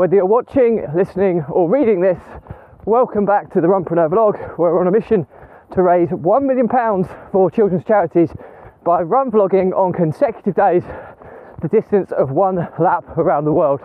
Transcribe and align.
Whether 0.00 0.16
you're 0.16 0.24
watching, 0.24 0.80
listening, 0.96 1.44
or 1.50 1.68
reading 1.68 2.00
this, 2.00 2.16
welcome 2.86 3.26
back 3.26 3.52
to 3.52 3.60
the 3.60 3.66
Runpreneur 3.66 4.08
vlog, 4.08 4.56
where 4.56 4.72
we're 4.72 4.80
on 4.80 4.86
a 4.86 4.90
mission 4.90 5.26
to 5.74 5.82
raise 5.82 6.08
£1 6.08 6.42
million 6.42 6.66
for 7.30 7.50
children's 7.50 7.84
charities 7.84 8.30
by 8.82 9.02
run 9.02 9.30
vlogging 9.30 9.76
on 9.76 9.92
consecutive 9.92 10.54
days 10.54 10.84
the 11.60 11.68
distance 11.68 12.12
of 12.12 12.30
one 12.30 12.66
lap 12.78 13.04
around 13.18 13.44
the 13.44 13.52
world. 13.52 13.82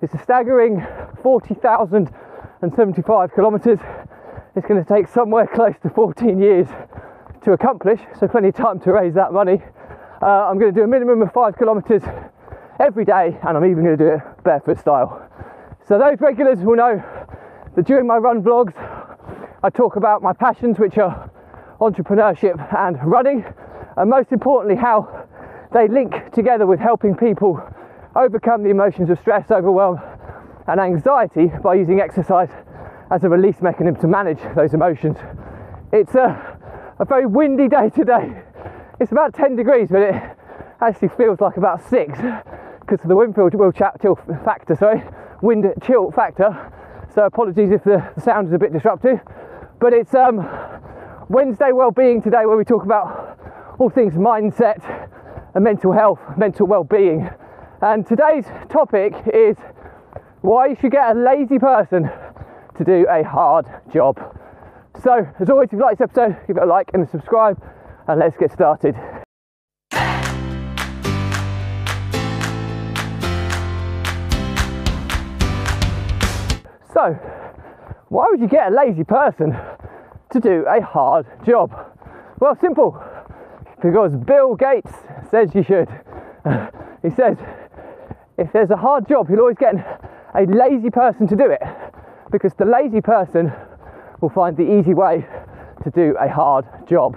It's 0.00 0.12
a 0.14 0.18
staggering 0.18 0.84
40,075 1.22 3.32
kilometres. 3.32 3.78
It's 4.56 4.66
going 4.66 4.84
to 4.84 4.92
take 4.92 5.06
somewhere 5.06 5.46
close 5.46 5.76
to 5.84 5.90
14 5.90 6.42
years 6.42 6.66
to 7.44 7.52
accomplish, 7.52 8.00
so 8.18 8.26
plenty 8.26 8.48
of 8.48 8.56
time 8.56 8.80
to 8.80 8.92
raise 8.92 9.14
that 9.14 9.32
money. 9.32 9.62
Uh, 10.20 10.26
I'm 10.26 10.58
going 10.58 10.74
to 10.74 10.80
do 10.80 10.82
a 10.82 10.88
minimum 10.88 11.22
of 11.22 11.32
five 11.32 11.56
kilometres 11.56 12.02
every 12.80 13.04
day, 13.04 13.38
and 13.46 13.56
I'm 13.56 13.64
even 13.64 13.84
going 13.84 13.96
to 13.96 14.04
do 14.04 14.10
it 14.14 14.22
barefoot 14.42 14.80
style. 14.80 15.28
So, 15.88 15.98
those 15.98 16.20
regulars 16.20 16.58
will 16.60 16.76
know 16.76 17.02
that 17.74 17.86
during 17.86 18.06
my 18.06 18.16
run 18.16 18.42
vlogs, 18.42 18.72
I 19.64 19.70
talk 19.70 19.96
about 19.96 20.22
my 20.22 20.32
passions, 20.32 20.78
which 20.78 20.96
are 20.96 21.30
entrepreneurship 21.80 22.56
and 22.78 22.98
running, 23.04 23.44
and 23.96 24.08
most 24.08 24.30
importantly, 24.30 24.76
how 24.76 25.26
they 25.72 25.88
link 25.88 26.30
together 26.32 26.66
with 26.66 26.78
helping 26.78 27.16
people 27.16 27.60
overcome 28.14 28.62
the 28.62 28.70
emotions 28.70 29.10
of 29.10 29.18
stress, 29.18 29.50
overwhelm, 29.50 30.00
and 30.68 30.80
anxiety 30.80 31.50
by 31.62 31.74
using 31.74 32.00
exercise 32.00 32.50
as 33.10 33.24
a 33.24 33.28
release 33.28 33.60
mechanism 33.60 34.00
to 34.00 34.06
manage 34.06 34.40
those 34.54 34.74
emotions. 34.74 35.16
It's 35.92 36.14
a, 36.14 36.58
a 37.00 37.04
very 37.04 37.26
windy 37.26 37.68
day 37.68 37.90
today. 37.90 38.42
It's 39.00 39.10
about 39.10 39.34
10 39.34 39.56
degrees, 39.56 39.88
but 39.90 40.02
it 40.02 40.14
actually 40.80 41.08
feels 41.08 41.40
like 41.40 41.56
about 41.56 41.82
six 41.88 42.18
because 42.80 43.00
of 43.02 43.08
the 43.08 43.16
wind 43.16 43.34
chill 43.34 44.16
factor, 44.44 44.76
sorry, 44.76 45.02
wind 45.42 45.66
chill 45.84 46.10
factor. 46.10 46.72
So 47.14 47.24
apologies 47.24 47.70
if 47.70 47.84
the, 47.84 48.02
sound 48.22 48.48
is 48.48 48.54
a 48.54 48.58
bit 48.58 48.72
disruptive. 48.72 49.20
But 49.80 49.92
it's 49.92 50.14
um, 50.14 50.48
Wednesday 51.28 51.72
well-being 51.72 52.22
today 52.22 52.46
where 52.46 52.56
we 52.56 52.64
talk 52.64 52.84
about 52.84 53.38
all 53.78 53.90
things 53.90 54.14
mindset 54.14 54.80
and 55.54 55.64
mental 55.64 55.92
health, 55.92 56.20
mental 56.38 56.66
well-being. 56.66 57.28
And 57.82 58.06
today's 58.06 58.46
topic 58.70 59.12
is 59.34 59.56
why 60.40 60.68
you 60.68 60.76
should 60.80 60.92
get 60.92 61.16
a 61.16 61.18
lazy 61.18 61.58
person 61.58 62.08
to 62.78 62.84
do 62.84 63.06
a 63.10 63.22
hard 63.22 63.66
job. 63.92 64.18
So, 65.02 65.26
as 65.40 65.50
always, 65.50 65.66
if 65.66 65.72
you 65.72 65.80
like 65.80 65.98
this 65.98 66.04
episode, 66.04 66.36
give 66.46 66.56
it 66.56 66.62
a 66.62 66.66
like 66.66 66.90
and 66.94 67.06
a 67.06 67.10
subscribe, 67.10 67.60
and 68.06 68.20
let's 68.20 68.36
get 68.36 68.52
started. 68.52 68.94
So, 77.02 77.14
why 78.10 78.28
would 78.30 78.40
you 78.40 78.46
get 78.46 78.70
a 78.70 78.74
lazy 78.76 79.02
person 79.02 79.56
to 80.30 80.38
do 80.38 80.64
a 80.68 80.80
hard 80.80 81.26
job? 81.44 81.74
Well, 82.38 82.56
simple. 82.60 83.02
Because 83.82 84.14
Bill 84.14 84.54
Gates 84.54 84.92
says 85.28 85.52
you 85.52 85.64
should. 85.64 85.88
he 87.02 87.10
says 87.10 87.38
if 88.38 88.52
there's 88.52 88.70
a 88.70 88.76
hard 88.76 89.08
job, 89.08 89.28
you'll 89.28 89.40
always 89.40 89.58
get 89.58 89.74
a 90.32 90.44
lazy 90.44 90.90
person 90.90 91.26
to 91.26 91.34
do 91.34 91.50
it 91.50 91.60
because 92.30 92.54
the 92.54 92.64
lazy 92.64 93.00
person 93.00 93.52
will 94.20 94.30
find 94.30 94.56
the 94.56 94.78
easy 94.78 94.94
way 94.94 95.26
to 95.82 95.90
do 95.90 96.14
a 96.20 96.28
hard 96.28 96.64
job. 96.88 97.16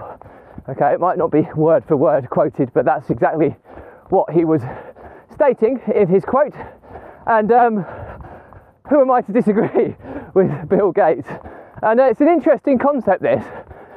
Okay, 0.68 0.94
it 0.94 0.98
might 0.98 1.16
not 1.16 1.30
be 1.30 1.42
word 1.54 1.84
for 1.86 1.96
word 1.96 2.28
quoted, 2.28 2.72
but 2.74 2.84
that's 2.84 3.08
exactly 3.08 3.54
what 4.08 4.32
he 4.32 4.44
was 4.44 4.62
stating 5.32 5.80
in 5.94 6.08
his 6.08 6.24
quote. 6.24 6.56
And 7.28 7.52
um, 7.52 7.86
who 8.88 9.00
am 9.00 9.10
I 9.10 9.20
to 9.22 9.32
disagree 9.32 9.96
with 10.34 10.68
Bill 10.68 10.92
Gates? 10.92 11.28
And 11.82 12.00
uh, 12.00 12.04
it's 12.04 12.20
an 12.20 12.28
interesting 12.28 12.78
concept, 12.78 13.22
this, 13.22 13.44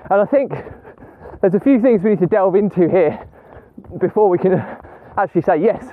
and 0.10 0.22
I 0.22 0.26
think 0.26 0.52
there's 1.42 1.54
a 1.54 1.60
few 1.60 1.82
things 1.82 2.04
we 2.04 2.12
need 2.12 2.20
to 2.20 2.28
delve 2.28 2.56
into 2.56 2.90
here 2.90 3.26
before 4.00 4.30
we 4.30 4.38
can 4.38 4.54
actually 5.18 5.42
say, 5.42 5.62
yes, 5.62 5.86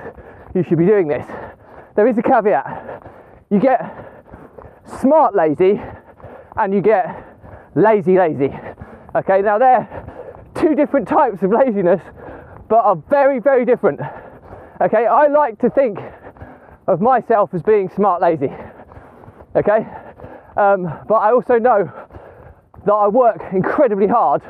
you 0.54 0.62
should 0.62 0.78
be 0.78 0.86
doing 0.86 1.08
this. 1.08 1.26
There 1.94 2.06
is 2.08 2.18
a 2.18 2.22
caveat. 2.22 3.02
You 3.50 3.60
get 3.60 3.80
smart 5.00 5.36
lazy 5.36 5.80
and 6.56 6.74
you 6.74 6.80
get 6.80 7.06
lazy 7.74 8.18
lazy. 8.18 8.52
Okay, 9.14 9.40
now 9.42 9.58
they're 9.58 9.88
two 10.54 10.74
different 10.74 11.06
types 11.06 11.42
of 11.42 11.52
laziness, 11.52 12.02
but 12.68 12.78
are 12.78 12.96
very, 13.08 13.38
very 13.38 13.64
different. 13.64 14.00
Okay, 14.80 15.06
I 15.06 15.28
like 15.28 15.58
to 15.60 15.70
think 15.70 15.98
of 16.86 17.00
myself 17.00 17.54
as 17.54 17.62
being 17.62 17.88
smart 17.88 18.20
lazy. 18.20 18.50
Okay, 19.56 19.86
um, 20.58 20.82
but 21.08 21.14
I 21.14 21.32
also 21.32 21.58
know 21.58 21.90
that 22.84 22.92
I 22.92 23.08
work 23.08 23.40
incredibly 23.54 24.06
hard, 24.06 24.42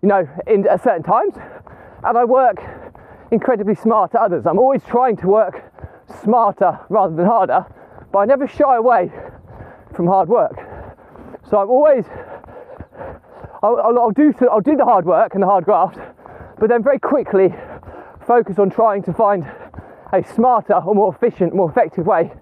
you 0.00 0.08
know, 0.08 0.26
in 0.46 0.66
at 0.66 0.82
certain 0.82 1.02
times, 1.02 1.34
and 2.02 2.16
I 2.16 2.24
work 2.24 2.56
incredibly 3.30 3.74
smart 3.74 4.14
at 4.14 4.22
others. 4.22 4.46
I'm 4.46 4.58
always 4.58 4.82
trying 4.84 5.16
to 5.18 5.26
work 5.26 5.70
smarter 6.22 6.80
rather 6.88 7.14
than 7.14 7.26
harder, 7.26 7.66
but 8.10 8.20
I 8.20 8.24
never 8.24 8.48
shy 8.48 8.74
away 8.74 9.12
from 9.94 10.06
hard 10.06 10.30
work. 10.30 10.56
So 11.50 11.58
I'm 11.58 11.68
always, 11.68 12.06
I'll, 13.62 13.98
I'll, 13.98 14.10
do, 14.12 14.32
I'll 14.50 14.62
do 14.62 14.76
the 14.76 14.86
hard 14.86 15.04
work 15.04 15.34
and 15.34 15.42
the 15.42 15.46
hard 15.46 15.66
graft, 15.66 15.98
but 16.58 16.70
then 16.70 16.82
very 16.82 16.98
quickly 16.98 17.54
focus 18.26 18.58
on 18.58 18.70
trying 18.70 19.02
to 19.02 19.12
find 19.12 19.46
a 20.14 20.24
smarter 20.24 20.72
or 20.72 20.94
more 20.94 21.14
efficient, 21.14 21.54
more 21.54 21.70
effective 21.70 22.06
way 22.06 22.32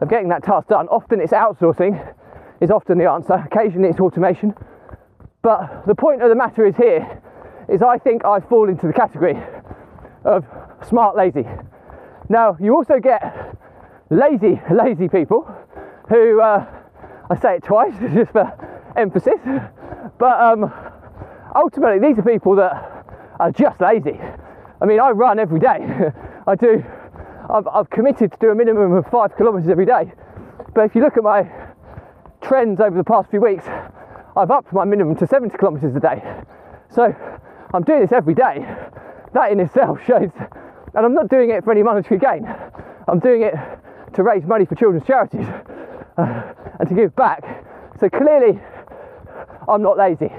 of 0.00 0.08
getting 0.08 0.28
that 0.28 0.42
task 0.42 0.68
done. 0.68 0.88
Often 0.88 1.20
it's 1.20 1.32
outsourcing, 1.32 2.14
is 2.60 2.70
often 2.70 2.98
the 2.98 3.08
answer. 3.08 3.34
Occasionally 3.34 3.88
it's 3.88 4.00
automation. 4.00 4.54
But 5.42 5.86
the 5.86 5.94
point 5.94 6.22
of 6.22 6.28
the 6.28 6.34
matter 6.34 6.66
is 6.66 6.76
here 6.76 7.22
is 7.68 7.82
I 7.82 7.98
think 7.98 8.24
I 8.24 8.40
fall 8.40 8.68
into 8.68 8.86
the 8.86 8.92
category 8.92 9.36
of 10.24 10.44
smart 10.86 11.16
lazy. 11.16 11.46
Now 12.28 12.56
you 12.60 12.74
also 12.74 12.98
get 13.00 13.56
lazy, 14.10 14.60
lazy 14.70 15.08
people 15.08 15.48
who 16.08 16.40
uh, 16.40 16.66
I 17.30 17.38
say 17.38 17.56
it 17.56 17.64
twice 17.64 17.94
just 18.14 18.32
for 18.32 18.52
emphasis, 18.96 19.40
but 20.18 20.40
um, 20.40 20.72
ultimately 21.54 22.06
these 22.06 22.18
are 22.18 22.22
people 22.22 22.56
that 22.56 23.06
are 23.38 23.52
just 23.52 23.80
lazy. 23.80 24.20
I 24.82 24.86
mean, 24.86 25.00
I 25.00 25.10
run 25.10 25.38
every 25.38 25.60
day. 25.60 26.10
I 26.46 26.54
do. 26.54 26.84
I've, 27.52 27.66
I've 27.66 27.90
committed 27.90 28.32
to 28.32 28.38
do 28.40 28.50
a 28.50 28.54
minimum 28.54 28.92
of 28.92 29.06
five 29.06 29.36
kilometres 29.36 29.68
every 29.68 29.86
day. 29.86 30.12
But 30.74 30.84
if 30.84 30.94
you 30.94 31.02
look 31.02 31.16
at 31.16 31.22
my 31.22 31.50
trends 32.40 32.80
over 32.80 32.96
the 32.96 33.04
past 33.04 33.30
few 33.30 33.40
weeks, 33.40 33.64
I've 34.36 34.50
upped 34.50 34.72
my 34.72 34.84
minimum 34.84 35.16
to 35.16 35.26
70 35.26 35.56
kilometres 35.58 35.94
a 35.96 36.00
day. 36.00 36.22
So 36.90 37.14
I'm 37.74 37.82
doing 37.82 38.00
this 38.00 38.12
every 38.12 38.34
day. 38.34 38.64
That 39.34 39.52
in 39.52 39.60
itself 39.60 39.98
shows, 40.06 40.30
and 40.94 41.06
I'm 41.06 41.14
not 41.14 41.28
doing 41.28 41.50
it 41.50 41.64
for 41.64 41.72
any 41.72 41.82
monetary 41.82 42.18
gain. 42.20 42.46
I'm 43.08 43.18
doing 43.18 43.42
it 43.42 43.54
to 44.14 44.22
raise 44.22 44.44
money 44.44 44.64
for 44.64 44.74
children's 44.74 45.06
charities 45.06 45.46
uh, 46.18 46.52
and 46.78 46.88
to 46.88 46.94
give 46.94 47.14
back. 47.16 47.64
So 47.98 48.08
clearly, 48.08 48.60
I'm 49.68 49.82
not 49.82 49.98
lazy. 49.98 50.32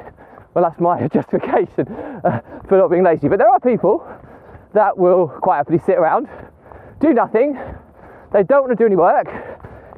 Well, 0.53 0.63
that's 0.63 0.79
my 0.79 1.07
justification 1.13 1.87
uh, 2.23 2.41
for 2.67 2.77
not 2.77 2.89
being 2.89 3.03
lazy. 3.03 3.27
But 3.27 3.39
there 3.39 3.49
are 3.49 3.59
people 3.59 4.05
that 4.73 4.97
will 4.97 5.27
quite 5.27 5.57
happily 5.57 5.79
sit 5.79 5.97
around, 5.97 6.27
do 7.01 7.13
nothing. 7.13 7.59
They 8.31 8.43
don't 8.43 8.61
want 8.61 8.71
to 8.71 8.81
do 8.81 8.85
any 8.85 8.95
work. 8.95 9.27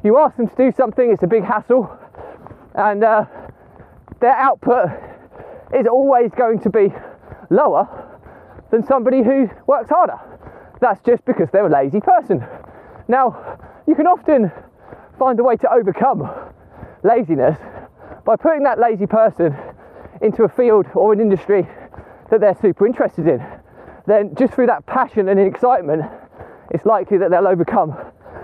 You 0.02 0.18
ask 0.18 0.36
them 0.36 0.48
to 0.48 0.56
do 0.56 0.72
something, 0.76 1.12
it's 1.12 1.22
a 1.22 1.26
big 1.26 1.44
hassle, 1.44 1.88
and 2.74 3.04
uh, 3.04 3.26
their 4.20 4.34
output 4.34 4.90
is 5.74 5.86
always 5.86 6.30
going 6.36 6.60
to 6.60 6.70
be 6.70 6.92
lower 7.50 7.88
than 8.70 8.84
somebody 8.86 9.22
who 9.22 9.48
works 9.66 9.90
harder. 9.90 10.18
That's 10.80 11.00
just 11.02 11.24
because 11.24 11.48
they're 11.52 11.66
a 11.66 11.70
lazy 11.70 12.00
person. 12.00 12.44
Now, 13.08 13.58
you 13.86 13.94
can 13.94 14.06
often 14.06 14.50
find 15.18 15.38
a 15.38 15.44
way 15.44 15.56
to 15.56 15.72
overcome 15.72 16.28
laziness 17.02 17.58
by 18.24 18.36
putting 18.36 18.62
that 18.64 18.78
lazy 18.78 19.06
person 19.06 19.56
into 20.20 20.44
a 20.44 20.48
field 20.48 20.86
or 20.94 21.12
an 21.12 21.20
industry 21.20 21.68
that 22.30 22.40
they're 22.40 22.58
super 22.60 22.86
interested 22.86 23.26
in. 23.28 23.44
Then, 24.06 24.34
just 24.34 24.54
through 24.54 24.66
that 24.66 24.84
passion 24.86 25.28
and 25.28 25.38
excitement, 25.38 26.02
it's 26.74 26.84
likely 26.84 27.18
that 27.18 27.30
they'll 27.30 27.46
overcome 27.46 27.96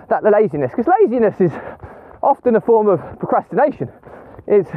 that 0.08 0.22
laziness. 0.22 0.70
Because 0.70 0.86
laziness 1.00 1.40
is 1.40 1.50
often 2.22 2.54
a 2.54 2.60
form 2.60 2.88
of 2.88 3.00
procrastination. 3.18 3.88
It's 4.46 4.70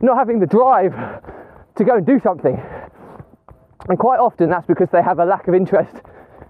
not 0.00 0.16
having 0.16 0.40
the 0.40 0.46
drive 0.46 0.94
to 1.76 1.84
go 1.84 1.96
and 1.96 2.06
do 2.06 2.18
something. 2.20 2.58
And 3.88 3.98
quite 3.98 4.18
often 4.18 4.48
that's 4.48 4.66
because 4.66 4.88
they 4.90 5.02
have 5.02 5.18
a 5.18 5.26
lack 5.26 5.46
of 5.46 5.54
interest 5.54 5.94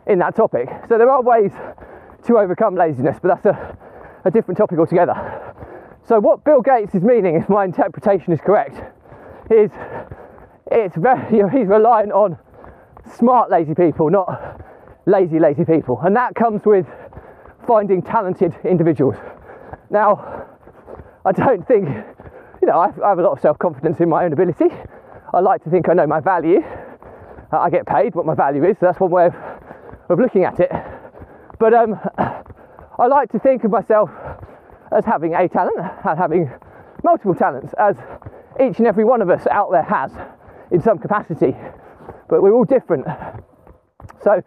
in 0.07 0.21
that 0.21 0.37
topic. 0.37 0.69
So 0.89 0.99
there 0.99 1.11
are 1.11 1.21
ways 1.21 1.51
to 2.27 2.39
overcome 2.39 2.77
laziness, 2.77 3.19
but 3.21 3.29
that's 3.29 3.47
a, 3.47 3.77
a 4.25 4.31
different 4.31 4.57
topic 4.57 4.79
altogether. 4.79 5.15
So 6.07 6.21
what 6.21 6.45
Bill 6.45 6.61
Gates 6.61 6.95
is 6.95 7.03
meaning, 7.03 7.35
if 7.35 7.49
my 7.49 7.65
interpretation 7.65 8.33
is 8.33 8.41
correct, 8.41 8.77
is 9.51 9.71
it's 10.71 10.95
very 10.97 11.37
you 11.37 11.43
know, 11.43 11.49
he's 11.49 11.67
relying 11.67 12.13
on 12.13 12.39
smart 13.17 13.51
lazy 13.51 13.75
people, 13.75 14.11
not 14.11 14.61
lazy 15.07 15.39
lazy 15.39 15.65
people, 15.65 16.01
and 16.03 16.17
that 16.17 16.35
comes 16.35 16.65
with 16.65 16.87
finding 17.67 18.03
talented 18.03 18.55
individuals. 18.65 19.17
Now, 19.91 20.47
I 21.25 21.33
don't 21.33 21.67
think, 21.67 21.89
you 22.61 22.69
know, 22.69 22.79
I 22.79 22.87
have 23.09 23.19
a 23.19 23.23
lot 23.23 23.33
of 23.33 23.41
self 23.41 23.59
confidence 23.59 24.01
in 24.01 24.09
my 24.09 24.25
own 24.25 24.33
ability. 24.33 24.67
I 25.33 25.41
like 25.41 25.65
to 25.65 25.71
think 25.71 25.89
I 25.89 25.95
know 25.95 26.07
my 26.07 26.21
value. 26.21 26.61
Uh, 27.53 27.59
I 27.59 27.71
get 27.71 27.87
paid 27.87 28.15
what 28.15 28.27
my 28.27 28.35
value 28.35 28.65
is, 28.65 28.77
so 28.79 28.87
that's 28.87 29.01
one 29.01 29.11
way 29.11 29.27
of, 29.27 29.35
of 30.09 30.19
looking 30.19 30.45
at 30.45 30.61
it. 30.61 30.71
But 31.59 31.75
um, 31.75 31.99
I 32.99 33.07
like 33.07 33.31
to 33.33 33.39
think 33.39 33.65
of 33.65 33.71
myself 33.71 34.11
as 34.93 35.05
having 35.05 35.35
a 35.35 35.49
talent 35.49 35.79
and 35.79 36.19
having 36.19 36.51
multiple 37.03 37.35
talents, 37.35 37.75
as 37.79 37.97
each 38.61 38.79
and 38.79 38.87
every 38.87 39.05
one 39.05 39.21
of 39.23 39.31
us 39.31 39.47
out 39.51 39.71
there 39.71 39.83
has 39.83 40.13
in 40.71 40.81
some 40.81 40.99
capacity, 40.99 41.55
but 42.29 42.43
we're 42.43 42.53
all 42.53 42.65
different. 42.65 43.07
So, 44.23 44.43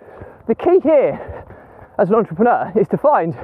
the 0.47 0.55
key 0.55 0.79
here 0.81 1.45
as 1.99 2.09
an 2.09 2.15
entrepreneur 2.15 2.71
is 2.79 2.87
to 2.89 2.97
find 2.97 3.35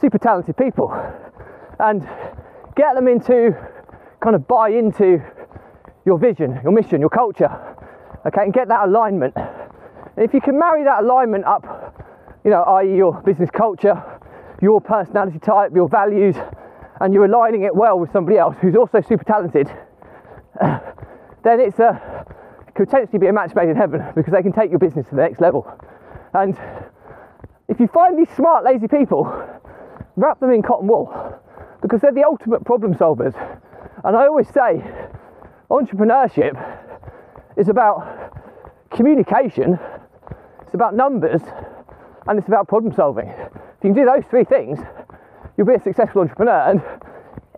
super 0.00 0.18
talented 0.18 0.56
people 0.56 0.92
and 1.78 2.02
get 2.76 2.94
them 2.94 3.06
into 3.08 3.56
kind 4.20 4.34
of 4.34 4.46
buy 4.48 4.70
into 4.70 5.22
your 6.04 6.18
vision, 6.18 6.58
your 6.62 6.72
mission, 6.72 7.00
your 7.00 7.10
culture, 7.10 7.50
okay, 8.26 8.42
and 8.42 8.52
get 8.52 8.68
that 8.68 8.88
alignment. 8.88 9.34
And 9.36 10.24
if 10.24 10.34
you 10.34 10.40
can 10.40 10.58
marry 10.58 10.82
that 10.84 11.02
alignment 11.04 11.44
up, 11.44 11.94
you 12.44 12.50
know, 12.50 12.62
i.e., 12.62 12.96
your 12.96 13.20
business 13.22 13.50
culture, 13.50 14.02
your 14.60 14.80
personality 14.80 15.38
type, 15.38 15.70
your 15.74 15.88
values, 15.88 16.34
and 17.00 17.14
you're 17.14 17.26
aligning 17.26 17.62
it 17.62 17.74
well 17.74 17.98
with 17.98 18.10
somebody 18.10 18.38
else 18.38 18.56
who's 18.60 18.74
also 18.74 19.00
super 19.00 19.24
talented, 19.24 19.68
then 20.60 21.60
it's 21.60 21.78
a 21.78 22.26
could 22.74 22.88
potentially 22.88 23.18
be 23.18 23.26
a 23.26 23.32
match 23.32 23.54
made 23.56 23.68
in 23.68 23.76
heaven 23.76 24.04
because 24.14 24.32
they 24.32 24.42
can 24.42 24.52
take 24.52 24.70
your 24.70 24.78
business 24.78 25.04
to 25.08 25.16
the 25.16 25.20
next 25.20 25.40
level. 25.40 25.66
And 26.34 26.58
if 27.68 27.80
you 27.80 27.86
find 27.88 28.18
these 28.18 28.34
smart, 28.34 28.64
lazy 28.64 28.88
people, 28.88 29.24
wrap 30.16 30.40
them 30.40 30.50
in 30.50 30.62
cotton 30.62 30.88
wool 30.88 31.38
because 31.82 32.00
they're 32.00 32.12
the 32.12 32.24
ultimate 32.24 32.64
problem 32.64 32.94
solvers. 32.94 33.34
And 34.04 34.16
I 34.16 34.26
always 34.26 34.48
say, 34.48 34.82
entrepreneurship 35.70 36.56
is 37.56 37.68
about 37.68 38.32
communication, 38.90 39.78
it's 40.62 40.74
about 40.74 40.94
numbers, 40.94 41.42
and 42.26 42.38
it's 42.38 42.48
about 42.48 42.68
problem 42.68 42.92
solving. 42.92 43.28
If 43.28 43.84
you 43.84 43.92
can 43.92 43.94
do 43.94 44.04
those 44.04 44.24
three 44.28 44.44
things, 44.44 44.78
you'll 45.56 45.66
be 45.66 45.74
a 45.74 45.82
successful 45.82 46.22
entrepreneur. 46.22 46.70
And 46.70 46.82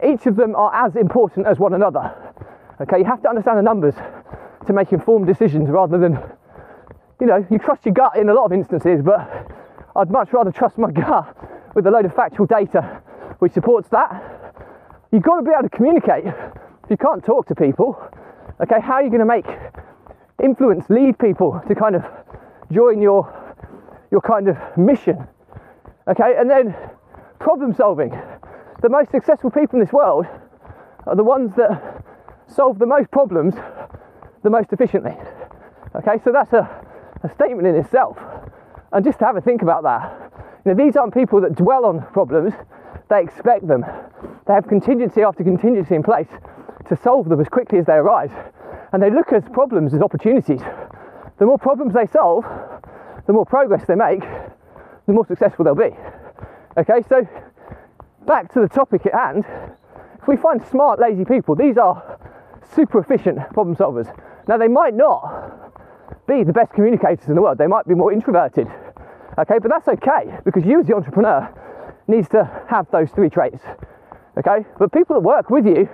each 0.04 0.26
of 0.26 0.36
them 0.36 0.54
are 0.56 0.74
as 0.74 0.96
important 0.96 1.46
as 1.46 1.58
one 1.58 1.74
another. 1.74 2.14
Okay, 2.80 2.98
you 2.98 3.04
have 3.04 3.22
to 3.22 3.28
understand 3.28 3.58
the 3.58 3.62
numbers 3.62 3.94
to 4.66 4.72
make 4.72 4.92
informed 4.92 5.26
decisions 5.26 5.68
rather 5.68 5.98
than, 5.98 6.18
you 7.20 7.26
know, 7.26 7.46
you 7.50 7.58
trust 7.58 7.84
your 7.84 7.94
gut 7.94 8.16
in 8.16 8.28
a 8.28 8.34
lot 8.34 8.46
of 8.46 8.52
instances, 8.52 9.02
but 9.04 9.20
I'd 9.94 10.10
much 10.10 10.32
rather 10.32 10.50
trust 10.50 10.78
my 10.78 10.90
gut 10.90 11.36
with 11.74 11.86
a 11.86 11.90
load 11.90 12.04
of 12.06 12.14
factual 12.14 12.46
data 12.46 13.02
which 13.40 13.52
supports 13.52 13.88
that. 13.90 14.22
You've 15.12 15.22
got 15.22 15.36
to 15.36 15.42
be 15.42 15.50
able 15.50 15.68
to 15.68 15.76
communicate. 15.76 16.24
If 16.26 16.90
you 16.90 16.96
can't 16.96 17.24
talk 17.24 17.46
to 17.48 17.54
people, 17.54 18.00
okay, 18.60 18.80
how 18.80 18.94
are 18.94 19.02
you 19.02 19.10
going 19.10 19.20
to 19.20 19.26
make 19.26 19.46
influence, 20.42 20.88
lead 20.88 21.18
people 21.18 21.60
to 21.66 21.74
kind 21.74 21.96
of 21.96 22.04
join 22.72 23.02
your 23.02 23.36
your 24.10 24.20
kind 24.20 24.48
of 24.48 24.56
mission? 24.76 25.26
Okay, 26.08 26.34
and 26.36 26.50
then 26.50 26.74
problem 27.38 27.74
solving. 27.74 28.10
The 28.82 28.88
most 28.88 29.10
successful 29.10 29.50
people 29.50 29.78
in 29.78 29.84
this 29.84 29.92
world 29.92 30.26
are 31.06 31.16
the 31.16 31.24
ones 31.24 31.52
that 31.56 32.04
solve 32.46 32.78
the 32.78 32.86
most 32.86 33.10
problems 33.10 33.54
the 34.42 34.50
most 34.50 34.72
efficiently. 34.72 35.16
Okay, 35.94 36.18
so 36.24 36.32
that's 36.32 36.52
a, 36.52 36.68
a 37.22 37.28
statement 37.34 37.66
in 37.66 37.74
itself. 37.74 38.18
And 38.92 39.04
just 39.04 39.18
to 39.20 39.24
have 39.24 39.36
a 39.36 39.40
think 39.40 39.62
about 39.62 39.82
that, 39.84 40.32
you 40.64 40.72
know, 40.72 40.84
these 40.84 40.96
aren't 40.96 41.14
people 41.14 41.40
that 41.42 41.54
dwell 41.54 41.84
on 41.84 42.02
problems, 42.12 42.52
they 43.08 43.22
expect 43.22 43.66
them. 43.66 43.84
They 44.46 44.52
have 44.52 44.68
contingency 44.68 45.22
after 45.22 45.44
contingency 45.44 45.94
in 45.94 46.02
place 46.02 46.28
to 46.88 46.96
solve 46.96 47.28
them 47.28 47.40
as 47.40 47.48
quickly 47.48 47.78
as 47.78 47.86
they 47.86 47.94
arise. 47.94 48.30
And 48.92 49.02
they 49.02 49.10
look 49.10 49.32
at 49.32 49.52
problems 49.52 49.94
as 49.94 50.02
opportunities. 50.02 50.60
The 51.38 51.46
more 51.46 51.58
problems 51.58 51.94
they 51.94 52.06
solve, 52.06 52.44
the 53.26 53.32
more 53.32 53.46
progress 53.46 53.84
they 53.86 53.94
make, 53.94 54.22
the 55.06 55.12
more 55.12 55.26
successful 55.26 55.64
they'll 55.64 55.74
be. 55.74 55.96
Okay, 56.76 57.02
so 57.08 57.26
back 58.26 58.52
to 58.52 58.60
the 58.60 58.68
topic 58.68 59.06
at 59.06 59.14
hand. 59.14 59.44
If 60.20 60.28
we 60.28 60.36
find 60.36 60.64
smart, 60.66 61.00
lazy 61.00 61.24
people, 61.24 61.54
these 61.54 61.78
are 61.78 62.18
super 62.74 62.98
efficient 62.98 63.38
problem 63.52 63.76
solvers. 63.76 64.14
Now, 64.46 64.56
they 64.56 64.68
might 64.68 64.94
not 64.94 65.69
be 66.30 66.44
the 66.44 66.52
best 66.52 66.72
communicators 66.72 67.26
in 67.26 67.34
the 67.34 67.42
world, 67.42 67.58
they 67.58 67.66
might 67.66 67.86
be 67.88 67.94
more 67.94 68.12
introverted, 68.12 68.68
okay, 69.38 69.58
but 69.58 69.68
that's 69.68 69.88
okay 69.88 70.38
because 70.44 70.64
you, 70.64 70.80
as 70.80 70.86
the 70.86 70.94
entrepreneur, 70.94 71.52
needs 72.06 72.28
to 72.28 72.48
have 72.68 72.86
those 72.92 73.10
three 73.10 73.28
traits, 73.28 73.62
okay. 74.38 74.64
But 74.78 74.92
people 74.92 75.14
that 75.14 75.20
work 75.20 75.50
with 75.50 75.66
you, 75.66 75.88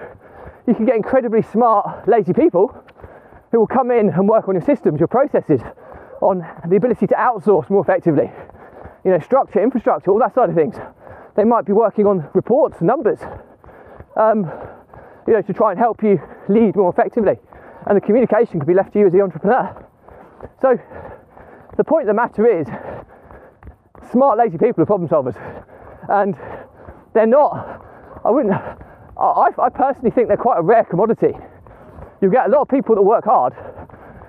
you 0.66 0.74
can 0.74 0.84
get 0.84 0.96
incredibly 0.96 1.42
smart, 1.42 2.06
lazy 2.06 2.34
people 2.34 2.76
who 3.50 3.60
will 3.60 3.66
come 3.66 3.90
in 3.90 4.10
and 4.10 4.28
work 4.28 4.48
on 4.48 4.54
your 4.54 4.64
systems, 4.64 5.00
your 5.00 5.08
processes, 5.08 5.60
on 6.20 6.44
the 6.68 6.76
ability 6.76 7.06
to 7.06 7.14
outsource 7.14 7.70
more 7.70 7.80
effectively, 7.80 8.30
you 9.04 9.12
know, 9.12 9.18
structure, 9.20 9.62
infrastructure, 9.62 10.10
all 10.10 10.18
that 10.18 10.34
side 10.34 10.50
of 10.50 10.54
things. 10.54 10.76
They 11.36 11.44
might 11.44 11.64
be 11.64 11.72
working 11.72 12.06
on 12.06 12.28
reports, 12.34 12.80
numbers, 12.80 13.20
um, 14.16 14.50
you 15.26 15.34
know, 15.34 15.42
to 15.42 15.52
try 15.52 15.70
and 15.70 15.78
help 15.78 16.02
you 16.02 16.20
lead 16.48 16.76
more 16.76 16.90
effectively 16.90 17.38
and 17.86 17.96
the 17.96 18.00
communication 18.00 18.58
could 18.58 18.66
be 18.66 18.74
left 18.74 18.92
to 18.92 18.98
you 18.98 19.06
as 19.06 19.12
the 19.12 19.20
entrepreneur. 19.20 19.85
So 20.60 20.78
the 21.76 21.84
point 21.84 22.02
of 22.02 22.08
the 22.08 22.14
matter 22.14 22.46
is 22.46 22.66
smart, 24.10 24.38
lazy 24.38 24.58
people 24.58 24.82
are 24.82 24.86
problem 24.86 25.08
solvers, 25.08 25.36
and 26.08 26.36
they're 27.14 27.26
not. 27.26 27.82
I 28.24 28.30
wouldn't. 28.30 28.54
I, 28.54 29.48
I 29.58 29.68
personally 29.70 30.10
think 30.10 30.28
they're 30.28 30.36
quite 30.36 30.58
a 30.58 30.62
rare 30.62 30.84
commodity. 30.84 31.32
You 32.20 32.30
get 32.30 32.46
a 32.46 32.48
lot 32.48 32.62
of 32.62 32.68
people 32.68 32.94
that 32.94 33.02
work 33.02 33.24
hard. 33.24 33.54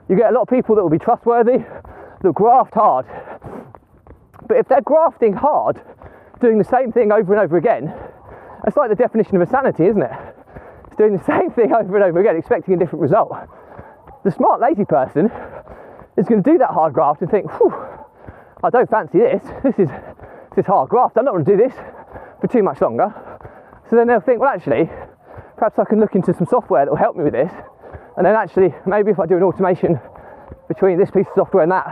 You 0.09 0.15
get 0.15 0.30
a 0.30 0.33
lot 0.33 0.42
of 0.42 0.48
people 0.50 0.75
that 0.75 0.83
will 0.83 0.89
be 0.89 1.00
trustworthy, 1.00 1.65
that 2.21 2.33
graft 2.33 2.74
hard. 2.74 3.06
But 4.48 4.57
if 4.57 4.68
they're 4.68 4.81
grafting 4.81 5.33
hard, 5.33 5.81
doing 6.39 6.57
the 6.57 6.63
same 6.63 6.92
thing 6.92 7.12
over 7.12 7.33
and 7.33 7.42
over 7.42 7.57
again, 7.57 7.94
that's 8.63 8.77
like 8.77 8.89
the 8.89 8.95
definition 8.95 9.36
of 9.36 9.42
insanity, 9.42 9.86
isn't 9.86 10.01
it? 10.01 10.12
It's 10.88 10.95
doing 10.95 11.18
the 11.18 11.24
same 11.27 11.51
thing 11.51 11.74
over 11.74 11.95
and 11.95 12.04
over 12.04 12.19
again, 12.19 12.38
expecting 12.38 12.74
a 12.74 12.77
different 12.77 13.01
result. 13.01 13.33
The 14.24 14.31
smart, 14.31 14.62
lazy 14.62 14.86
person 14.86 15.31
is 16.18 16.28
going 16.28 16.44
to 16.44 16.52
do 16.52 16.58
that 16.58 16.72
hard 16.72 16.94
graft 16.94 17.22
and 17.22 17.30
think, 17.30 17.50
Whew, 17.58 17.74
I 18.64 18.69
don't 18.69 18.90
fancy 18.90 19.19
this. 19.19 19.44
This 19.64 19.80
is 19.80 19.90
this 20.56 20.64
is 20.64 20.66
hard 20.66 20.90
graft. 20.90 21.18
I'm 21.18 21.25
not 21.25 21.34
going 21.34 21.46
to 21.46 21.52
do 21.56 21.58
this 21.58 21.74
for 22.42 22.48
too 22.48 22.64
much 22.64 22.81
longer. 22.81 23.14
So 23.90 23.95
then 23.95 24.07
they'll 24.07 24.19
think, 24.19 24.40
well, 24.40 24.50
actually, 24.50 24.90
perhaps 25.56 25.78
I 25.78 25.86
can 25.86 26.00
look 26.00 26.16
into 26.16 26.33
some 26.33 26.47
software 26.47 26.83
that 26.83 26.90
will 26.90 26.97
help 26.97 27.16
me 27.16 27.24
with 27.24 27.33
this. 27.33 27.52
And 28.18 28.26
then 28.26 28.33
actually, 28.33 28.74
maybe 28.88 29.12
if 29.12 29.19
I 29.19 29.28
do 29.28 29.38
an 29.38 29.44
automation 29.44 30.00
between 30.68 30.97
this 30.97 31.12
piece 31.12 31.28
of 31.28 31.33
software 31.36 31.62
and 31.62 31.71
that, 31.71 31.86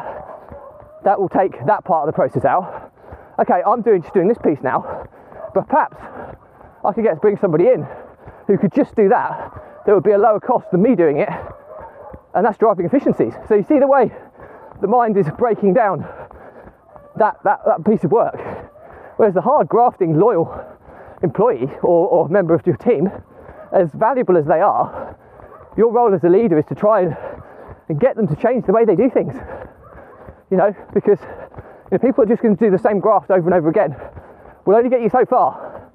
that 1.03 1.19
will 1.19 1.29
take 1.29 1.53
that 1.67 1.85
part 1.85 2.07
of 2.07 2.13
the 2.13 2.17
process 2.17 2.43
out. 2.43 2.91
Okay, 3.39 3.61
I'm 3.65 3.83
doing 3.83 4.01
just 4.01 4.13
doing 4.13 4.27
this 4.27 4.39
piece 4.39 4.59
now, 4.63 5.07
but 5.53 5.69
perhaps 5.69 5.97
I 6.83 6.91
could 6.93 7.03
get 7.03 7.13
to 7.13 7.19
bring 7.19 7.37
somebody 7.37 7.67
in 7.67 7.85
who 8.47 8.57
could 8.57 8.73
just 8.73 8.95
do 8.95 9.09
that, 9.09 9.83
there 9.85 9.93
would 9.93 10.03
be 10.03 10.11
a 10.11 10.17
lower 10.17 10.39
cost 10.39 10.71
than 10.71 10.81
me 10.81 10.95
doing 10.95 11.17
it, 11.17 11.29
and 12.35 12.45
that's 12.45 12.57
driving 12.57 12.85
efficiencies. 12.85 13.33
So 13.47 13.55
you 13.55 13.63
see 13.63 13.79
the 13.79 13.87
way 13.87 14.11
the 14.81 14.87
mind 14.87 15.17
is 15.17 15.25
breaking 15.37 15.73
down 15.73 16.05
that, 17.17 17.37
that, 17.43 17.61
that 17.65 17.85
piece 17.85 18.03
of 18.03 18.11
work. 18.11 18.35
Whereas 19.15 19.33
the 19.33 19.41
hard 19.41 19.69
grafting, 19.69 20.19
loyal 20.19 20.53
employee 21.23 21.71
or, 21.81 22.07
or 22.09 22.27
member 22.27 22.53
of 22.53 22.67
your 22.67 22.75
team, 22.75 23.09
as 23.71 23.89
valuable 23.93 24.37
as 24.37 24.45
they 24.45 24.59
are, 24.59 25.17
your 25.77 25.91
role 25.91 26.13
as 26.13 26.23
a 26.23 26.29
leader 26.29 26.59
is 26.59 26.65
to 26.65 26.75
try 26.75 27.01
and, 27.01 27.17
and 27.87 27.99
get 27.99 28.15
them 28.17 28.27
to 28.27 28.35
change 28.35 28.65
the 28.65 28.73
way 28.73 28.83
they 28.83 28.95
do 28.95 29.09
things. 29.09 29.33
You 30.51 30.57
know, 30.57 30.75
because 30.93 31.19
you 31.21 31.89
know, 31.93 31.97
people 31.99 32.23
are 32.23 32.27
just 32.27 32.41
going 32.41 32.55
to 32.55 32.65
do 32.65 32.69
the 32.69 32.81
same 32.81 32.99
graft 32.99 33.31
over 33.31 33.47
and 33.47 33.53
over 33.53 33.69
again 33.69 33.95
will 34.65 34.75
only 34.75 34.89
get 34.89 35.01
you 35.01 35.09
so 35.09 35.25
far. 35.25 35.91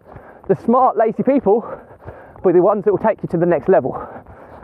The 0.49 0.57
smart, 0.57 0.97
lazy 0.97 1.23
people 1.23 1.61
will 2.43 2.53
be 2.53 2.59
the 2.59 2.63
ones 2.63 2.85
that 2.85 2.93
will 2.93 2.99
take 2.99 3.23
you 3.23 3.29
to 3.29 3.37
the 3.37 3.47
next 3.47 3.69
level. 3.69 3.95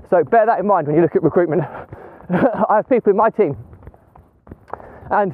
So 0.08 0.22
bear 0.22 0.46
that 0.46 0.60
in 0.60 0.66
mind 0.66 0.86
when 0.86 0.96
you 0.96 1.02
look 1.02 1.16
at 1.16 1.22
recruitment. 1.22 1.62
I 2.30 2.76
have 2.76 2.88
people 2.88 3.10
in 3.10 3.16
my 3.16 3.30
team, 3.30 3.56
and 5.10 5.32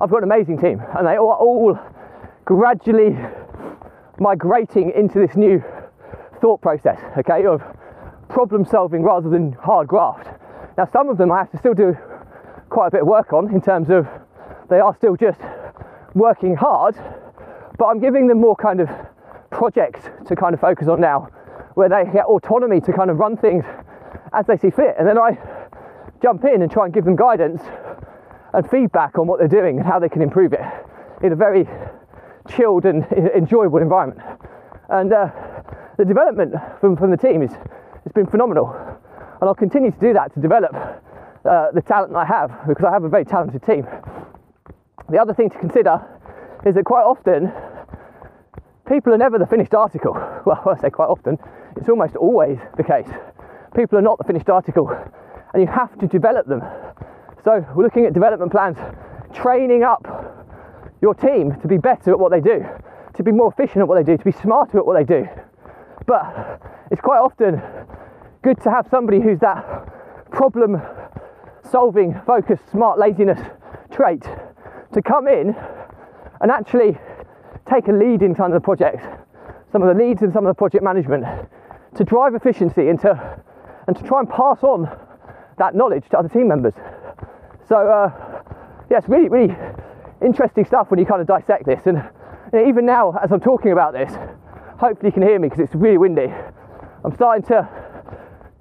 I've 0.00 0.10
got 0.10 0.18
an 0.18 0.24
amazing 0.24 0.58
team, 0.58 0.82
and 0.96 1.06
they 1.06 1.16
are 1.16 1.18
all 1.18 1.78
gradually 2.44 3.16
migrating 4.18 4.92
into 4.96 5.18
this 5.18 5.36
new 5.36 5.62
thought 6.40 6.60
process, 6.60 6.98
okay, 7.18 7.44
of 7.44 7.62
problem 8.28 8.64
solving 8.64 9.02
rather 9.02 9.28
than 9.28 9.52
hard 9.52 9.88
graft. 9.88 10.26
Now, 10.78 10.88
some 10.90 11.08
of 11.08 11.18
them 11.18 11.30
I 11.30 11.38
have 11.38 11.50
to 11.50 11.58
still 11.58 11.74
do 11.74 11.96
quite 12.70 12.88
a 12.88 12.90
bit 12.90 13.02
of 13.02 13.06
work 13.06 13.32
on 13.32 13.54
in 13.54 13.60
terms 13.60 13.90
of 13.90 14.06
they 14.70 14.80
are 14.80 14.94
still 14.96 15.16
just 15.16 15.40
working 16.14 16.56
hard, 16.56 16.96
but 17.78 17.86
I'm 17.86 18.00
giving 18.00 18.26
them 18.26 18.40
more 18.40 18.56
kind 18.56 18.80
of 18.80 18.88
projects 19.50 20.00
to 20.28 20.34
kind 20.36 20.54
of 20.54 20.60
focus 20.60 20.88
on 20.88 21.00
now 21.00 21.28
where 21.74 21.88
they 21.88 22.04
get 22.12 22.24
autonomy 22.24 22.80
to 22.80 22.92
kind 22.92 23.10
of 23.10 23.18
run 23.18 23.36
things 23.36 23.64
as 24.34 24.46
they 24.46 24.56
see 24.56 24.70
fit. 24.70 24.94
And 24.98 25.06
then 25.06 25.18
I 25.18 25.38
jump 26.22 26.44
in 26.44 26.62
and 26.62 26.70
try 26.70 26.84
and 26.84 26.94
give 26.94 27.04
them 27.04 27.16
guidance 27.16 27.62
and 28.52 28.68
feedback 28.70 29.18
on 29.18 29.26
what 29.26 29.38
they're 29.38 29.48
doing 29.48 29.78
and 29.78 29.86
how 29.86 29.98
they 29.98 30.08
can 30.08 30.22
improve 30.22 30.52
it 30.52 30.60
in 31.22 31.32
a 31.32 31.36
very 31.36 31.66
chilled 32.48 32.84
and 32.84 33.04
enjoyable 33.36 33.78
environment. 33.78 34.20
And 34.88 35.12
uh, 35.12 35.28
the 35.98 36.04
development 36.04 36.54
from, 36.80 36.96
from 36.96 37.10
the 37.10 37.16
team 37.16 37.42
is 37.42 37.52
it's 38.04 38.12
been 38.14 38.26
phenomenal, 38.26 38.74
and 39.40 39.48
I'll 39.48 39.54
continue 39.54 39.90
to 39.90 40.00
do 40.00 40.12
that 40.12 40.34
to 40.34 40.40
develop 40.40 40.74
uh, 40.74 41.70
the 41.72 41.82
talent 41.82 42.14
I 42.16 42.24
have 42.24 42.50
because 42.66 42.84
I 42.84 42.92
have 42.92 43.04
a 43.04 43.08
very 43.08 43.24
talented 43.24 43.62
team. 43.62 43.86
The 45.08 45.18
other 45.18 45.34
thing 45.34 45.50
to 45.50 45.58
consider 45.58 46.00
is 46.66 46.74
that 46.74 46.84
quite 46.84 47.04
often 47.04 47.52
people 48.88 49.12
are 49.12 49.18
never 49.18 49.38
the 49.38 49.46
finished 49.46 49.74
article. 49.74 50.14
Well, 50.44 50.60
I 50.66 50.80
say 50.80 50.90
quite 50.90 51.06
often, 51.06 51.38
it's 51.76 51.88
almost 51.88 52.16
always 52.16 52.58
the 52.76 52.82
case. 52.82 53.08
People 53.74 53.98
are 53.98 54.02
not 54.02 54.18
the 54.18 54.24
finished 54.24 54.48
article, 54.50 54.90
and 55.54 55.62
you 55.62 55.68
have 55.68 55.98
to 55.98 56.06
develop 56.06 56.46
them. 56.46 56.62
So, 57.44 57.64
we're 57.74 57.84
looking 57.84 58.04
at 58.06 58.12
development 58.12 58.52
plans, 58.52 58.76
training 59.34 59.82
up 59.82 60.06
your 61.00 61.14
team 61.14 61.58
to 61.60 61.68
be 61.68 61.78
better 61.78 62.10
at 62.10 62.18
what 62.18 62.30
they 62.30 62.40
do, 62.40 62.64
to 63.14 63.22
be 63.22 63.32
more 63.32 63.50
efficient 63.50 63.78
at 63.78 63.88
what 63.88 63.96
they 63.96 64.12
do, 64.12 64.16
to 64.16 64.24
be 64.24 64.32
smarter 64.32 64.78
at 64.78 64.86
what 64.86 64.96
they 64.96 65.04
do. 65.04 65.26
But 66.06 66.60
it's 66.90 67.00
quite 67.00 67.18
often 67.18 67.62
good 68.42 68.60
to 68.62 68.70
have 68.70 68.86
somebody 68.90 69.20
who's 69.20 69.38
that 69.40 69.64
problem 70.30 70.80
solving, 71.70 72.20
focused, 72.26 72.62
smart 72.70 72.98
laziness 72.98 73.40
trait 73.90 74.22
to 74.92 75.02
come 75.02 75.28
in 75.28 75.54
and 76.40 76.50
actually 76.50 76.98
take 77.70 77.88
a 77.88 77.92
lead 77.92 78.22
in 78.22 78.34
some 78.34 78.46
of 78.46 78.52
the 78.52 78.60
projects, 78.60 79.04
some 79.70 79.82
of 79.82 79.96
the 79.96 80.04
leads 80.04 80.22
in 80.22 80.32
some 80.32 80.44
of 80.44 80.50
the 80.50 80.58
project 80.58 80.84
management, 80.84 81.24
to 81.96 82.04
drive 82.04 82.34
efficiency 82.34 82.88
into 82.88 83.14
and 83.86 83.96
to 83.96 84.02
try 84.02 84.20
and 84.20 84.28
pass 84.28 84.62
on 84.62 84.88
that 85.58 85.74
knowledge 85.74 86.08
to 86.10 86.18
other 86.18 86.28
team 86.28 86.48
members. 86.48 86.74
So 87.68 87.76
uh, 87.76 88.42
yeah, 88.90 88.98
it's 88.98 89.08
really, 89.08 89.28
really 89.28 89.56
interesting 90.20 90.64
stuff 90.64 90.90
when 90.90 91.00
you 91.00 91.06
kind 91.06 91.20
of 91.20 91.26
dissect 91.26 91.66
this. 91.66 91.80
And, 91.86 92.02
and 92.52 92.68
even 92.68 92.86
now, 92.86 93.12
as 93.22 93.32
I'm 93.32 93.40
talking 93.40 93.72
about 93.72 93.92
this, 93.92 94.12
hopefully 94.78 95.08
you 95.08 95.12
can 95.12 95.22
hear 95.22 95.38
me 95.38 95.48
because 95.48 95.64
it's 95.64 95.74
really 95.74 95.98
windy. 95.98 96.32
I'm 97.04 97.14
starting 97.14 97.44
to 97.48 97.68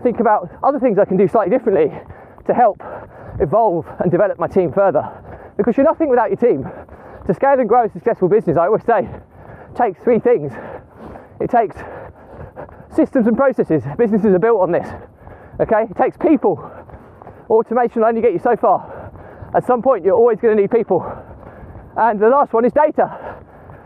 think 0.01 0.19
about 0.19 0.49
other 0.63 0.79
things 0.79 0.97
I 0.97 1.05
can 1.05 1.17
do 1.17 1.27
slightly 1.27 1.55
differently 1.55 1.91
to 2.47 2.53
help 2.53 2.81
evolve 3.39 3.85
and 3.99 4.11
develop 4.11 4.39
my 4.39 4.47
team 4.47 4.71
further. 4.71 5.03
Because 5.57 5.77
you're 5.77 5.85
nothing 5.85 6.09
without 6.09 6.29
your 6.29 6.37
team 6.37 6.63
to 7.27 7.33
scale 7.33 7.59
and 7.59 7.69
grow 7.69 7.85
a 7.85 7.89
successful 7.89 8.27
business, 8.27 8.57
I 8.57 8.65
always 8.65 8.83
say, 8.83 9.07
takes 9.75 9.99
three 9.99 10.19
things. 10.19 10.51
It 11.39 11.49
takes 11.49 11.75
systems 12.95 13.27
and 13.27 13.37
processes. 13.37 13.83
Businesses 13.97 14.33
are 14.33 14.39
built 14.39 14.61
on 14.61 14.71
this. 14.71 14.87
Okay? 15.61 15.83
It 15.89 15.97
takes 15.97 16.17
people. 16.17 16.59
Automation 17.49 18.01
will 18.01 18.07
only 18.07 18.21
get 18.21 18.33
you 18.33 18.39
so 18.39 18.55
far. 18.55 19.11
At 19.53 19.65
some 19.65 19.81
point, 19.81 20.03
you're 20.03 20.15
always 20.15 20.39
going 20.39 20.55
to 20.55 20.61
need 20.61 20.71
people. 20.71 21.05
And 21.97 22.19
the 22.19 22.29
last 22.29 22.53
one 22.53 22.65
is 22.65 22.71
data. 22.73 23.37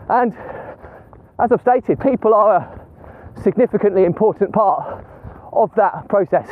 And 0.08 0.32
as 1.38 1.52
I've 1.52 1.60
stated, 1.60 2.00
people 2.00 2.32
are 2.32 2.56
a 2.56 3.42
significantly 3.42 4.04
important 4.04 4.52
part 4.52 5.04
of 5.52 5.70
that 5.76 6.08
process. 6.08 6.48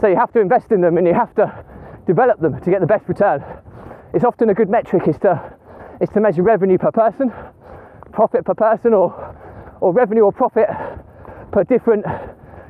So 0.00 0.06
you 0.06 0.16
have 0.16 0.32
to 0.32 0.40
invest 0.40 0.70
in 0.70 0.80
them 0.80 0.96
and 0.96 1.06
you 1.06 1.14
have 1.14 1.34
to 1.34 1.64
develop 2.06 2.40
them 2.40 2.60
to 2.60 2.70
get 2.70 2.80
the 2.80 2.86
best 2.86 3.08
return. 3.08 3.44
It's 4.14 4.24
often 4.24 4.48
a 4.48 4.54
good 4.54 4.70
metric 4.70 5.08
is 5.08 5.18
to 5.18 5.58
is 6.00 6.08
to 6.10 6.20
measure 6.20 6.42
revenue 6.42 6.78
per 6.78 6.92
person, 6.92 7.32
profit 8.12 8.44
per 8.44 8.54
person, 8.54 8.94
or, 8.94 9.36
or 9.80 9.92
revenue 9.92 10.22
or 10.22 10.32
profit 10.32 10.68
per 11.50 11.64
different 11.64 12.04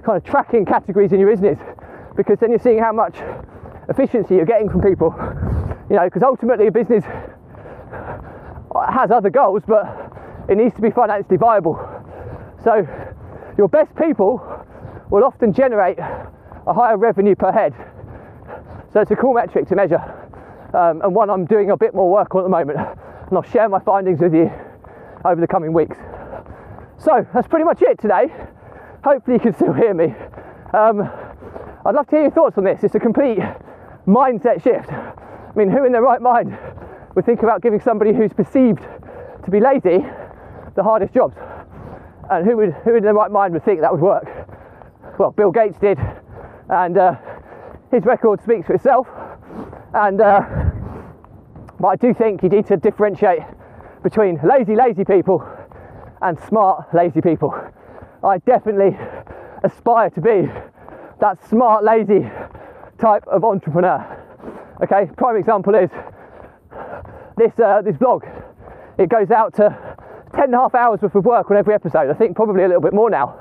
kind 0.08 0.16
of 0.16 0.24
tracking 0.24 0.64
categories 0.64 1.12
in 1.12 1.20
your 1.20 1.28
business, 1.28 1.58
because 2.16 2.38
then 2.38 2.48
you're 2.48 2.58
seeing 2.58 2.78
how 2.78 2.92
much 2.92 3.14
efficiency 3.90 4.36
you're 4.36 4.46
getting 4.46 4.70
from 4.70 4.80
people. 4.80 5.14
You 5.90 5.96
know, 5.96 6.04
because 6.04 6.22
ultimately 6.22 6.68
a 6.68 6.72
business 6.72 7.04
has 8.90 9.10
other 9.10 9.28
goals, 9.28 9.64
but 9.66 9.84
it 10.48 10.56
needs 10.56 10.74
to 10.76 10.80
be 10.80 10.90
financially 10.90 11.36
viable. 11.36 11.78
So 12.64 12.86
your 13.58 13.68
best 13.68 13.94
people 13.96 14.40
will 15.10 15.24
often 15.24 15.52
generate 15.52 15.98
a 15.98 16.72
higher 16.72 16.96
revenue 16.96 17.36
per 17.36 17.52
head. 17.52 17.74
So 18.94 19.02
it's 19.02 19.10
a 19.10 19.16
cool 19.16 19.34
metric 19.34 19.68
to 19.68 19.76
measure, 19.76 20.00
um, 20.72 21.02
and 21.02 21.14
one 21.14 21.28
I'm 21.28 21.44
doing 21.44 21.70
a 21.70 21.76
bit 21.76 21.94
more 21.94 22.10
work 22.10 22.34
on 22.34 22.40
at 22.40 22.44
the 22.44 22.48
moment 22.48 22.78
and 22.78 23.36
I'll 23.36 23.42
share 23.42 23.68
my 23.68 23.80
findings 23.80 24.20
with 24.20 24.32
you 24.32 24.50
over 25.26 25.38
the 25.38 25.46
coming 25.46 25.74
weeks. 25.74 25.98
So 26.96 27.26
that's 27.34 27.46
pretty 27.46 27.66
much 27.66 27.82
it 27.82 28.00
today. 28.00 28.32
Hopefully, 29.04 29.36
you 29.36 29.40
can 29.40 29.54
still 29.54 29.72
hear 29.72 29.94
me. 29.94 30.14
Um, 30.74 31.08
I'd 31.86 31.94
love 31.94 32.06
to 32.08 32.16
hear 32.16 32.22
your 32.22 32.30
thoughts 32.30 32.58
on 32.58 32.64
this. 32.64 32.82
It's 32.82 32.94
a 32.94 33.00
complete 33.00 33.38
mindset 34.06 34.62
shift. 34.62 34.90
I 34.90 35.52
mean, 35.54 35.70
who 35.70 35.84
in 35.84 35.92
their 35.92 36.02
right 36.02 36.20
mind 36.20 36.56
would 37.14 37.24
think 37.24 37.42
about 37.42 37.62
giving 37.62 37.80
somebody 37.80 38.12
who's 38.12 38.32
perceived 38.32 38.82
to 39.44 39.50
be 39.50 39.60
lazy 39.60 40.04
the 40.74 40.82
hardest 40.82 41.14
jobs? 41.14 41.36
And 42.30 42.44
who 42.44 42.56
would, 42.58 42.74
who 42.84 42.96
in 42.96 43.02
their 43.02 43.14
right 43.14 43.30
mind 43.30 43.54
would 43.54 43.64
think 43.64 43.80
that 43.80 43.92
would 43.92 44.02
work? 44.02 44.26
Well, 45.18 45.30
Bill 45.30 45.50
Gates 45.50 45.78
did, 45.78 45.98
and 46.68 46.98
uh, 46.98 47.14
his 47.90 48.04
record 48.04 48.42
speaks 48.42 48.66
for 48.66 48.74
itself. 48.74 49.08
And 49.94 50.20
uh, 50.20 50.42
but 51.80 51.88
I 51.88 51.96
do 51.96 52.12
think 52.12 52.42
you 52.42 52.48
need 52.48 52.66
to 52.66 52.76
differentiate 52.76 53.42
between 54.02 54.40
lazy, 54.42 54.74
lazy 54.74 55.04
people 55.04 55.46
and 56.20 56.38
smart, 56.48 56.92
lazy 56.92 57.20
people. 57.20 57.54
I 58.22 58.38
definitely 58.38 58.98
aspire 59.62 60.10
to 60.10 60.20
be 60.20 60.50
that 61.20 61.38
smart, 61.48 61.84
lazy 61.84 62.28
type 62.98 63.24
of 63.28 63.44
entrepreneur. 63.44 64.24
Okay, 64.82 65.10
prime 65.16 65.36
example 65.36 65.74
is 65.74 65.90
this 67.36 67.52
uh, 67.62 67.82
this 67.82 67.96
blog. 67.96 68.24
It 68.98 69.08
goes 69.08 69.30
out 69.30 69.54
to 69.54 69.96
10 70.34 70.44
and 70.44 70.54
a 70.54 70.58
half 70.58 70.74
hours 70.74 71.00
worth 71.00 71.14
of 71.14 71.24
work 71.24 71.50
on 71.50 71.56
every 71.56 71.74
episode. 71.74 72.10
I 72.10 72.14
think 72.14 72.34
probably 72.34 72.64
a 72.64 72.66
little 72.66 72.82
bit 72.82 72.92
more 72.92 73.08
now 73.08 73.38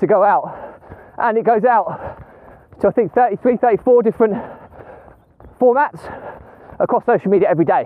to 0.00 0.06
go 0.06 0.22
out. 0.22 0.80
And 1.18 1.36
it 1.36 1.44
goes 1.44 1.64
out 1.64 2.18
to 2.80 2.88
I 2.88 2.90
think 2.90 3.12
33, 3.12 3.58
34 3.58 4.02
different 4.02 4.34
formats 5.60 6.00
across 6.80 7.04
social 7.04 7.30
media 7.30 7.48
every 7.48 7.66
day. 7.66 7.84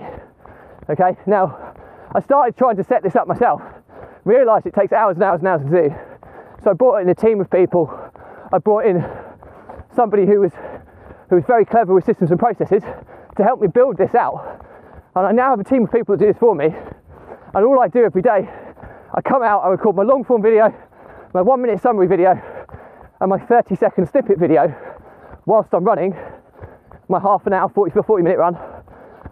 Okay, 0.88 1.16
now 1.26 1.74
I 2.14 2.20
started 2.20 2.56
trying 2.56 2.76
to 2.76 2.84
set 2.84 3.02
this 3.02 3.16
up 3.16 3.26
myself, 3.26 3.60
realised 4.24 4.66
it 4.66 4.74
takes 4.74 4.92
hours 4.92 5.16
and 5.16 5.24
hours 5.24 5.40
and 5.40 5.48
hours 5.48 5.62
to 5.62 5.88
do. 5.88 6.07
So 6.62 6.70
I 6.70 6.72
brought 6.74 7.02
in 7.02 7.08
a 7.08 7.14
team 7.14 7.40
of 7.40 7.50
people. 7.50 7.90
I 8.52 8.58
brought 8.58 8.86
in 8.86 9.04
somebody 9.94 10.26
who 10.26 10.40
was 10.40 10.52
who 11.30 11.36
was 11.36 11.44
very 11.46 11.64
clever 11.64 11.94
with 11.94 12.04
systems 12.04 12.30
and 12.30 12.38
processes 12.38 12.82
to 13.36 13.44
help 13.44 13.60
me 13.60 13.68
build 13.68 13.98
this 13.98 14.14
out. 14.14 14.64
And 15.14 15.26
I 15.26 15.32
now 15.32 15.50
have 15.50 15.60
a 15.60 15.64
team 15.64 15.84
of 15.84 15.92
people 15.92 16.16
that 16.16 16.20
do 16.24 16.32
this 16.32 16.38
for 16.38 16.54
me. 16.54 16.66
And 17.54 17.64
all 17.64 17.80
I 17.80 17.88
do 17.88 18.04
every 18.04 18.22
day, 18.22 18.48
I 19.14 19.20
come 19.20 19.42
out, 19.42 19.60
I 19.60 19.68
record 19.68 19.94
my 19.94 20.04
long 20.04 20.24
form 20.24 20.42
video, 20.42 20.74
my 21.34 21.42
one 21.42 21.60
minute 21.60 21.82
summary 21.82 22.06
video, 22.06 22.40
and 23.20 23.30
my 23.30 23.38
30 23.38 23.76
second 23.76 24.08
snippet 24.08 24.38
video 24.38 24.74
whilst 25.44 25.72
I'm 25.72 25.84
running 25.84 26.16
my 27.08 27.20
half 27.20 27.46
an 27.46 27.52
hour, 27.52 27.68
40, 27.68 28.02
40 28.06 28.22
minute 28.22 28.38
run 28.38 28.56